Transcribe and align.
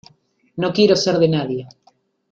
no 0.55 0.73
quiero 0.73 0.95
ser 0.95 1.19
de 1.19 1.27
nadie. 1.27 1.67